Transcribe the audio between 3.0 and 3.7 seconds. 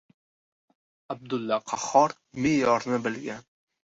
bilgan.